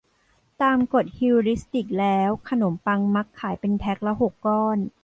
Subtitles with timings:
[0.61, 4.77] ตามกฏฮิวริสติกแล้วขนมปังมักขายเป็นแพคละหกก้อน